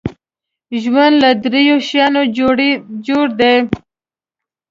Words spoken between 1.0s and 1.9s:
له دریو